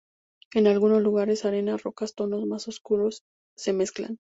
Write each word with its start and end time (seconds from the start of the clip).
En 0.55 0.65
algunos 0.65 1.03
lugares, 1.03 1.45
arena 1.45 1.73
y 1.73 1.77
rocas 1.77 2.15
tonos 2.15 2.47
más 2.47 2.67
oscuros 2.67 3.21
se 3.55 3.71
mezclan. 3.71 4.17